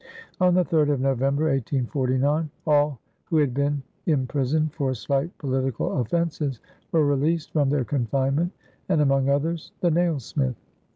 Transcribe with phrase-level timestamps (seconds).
[0.39, 5.99] On the 3d of November, 1849, ^.H who had been im prisoned for slight political
[5.99, 6.59] offenses
[6.91, 8.51] were released from their confinement,
[8.89, 10.55] and among others, the nailsmith.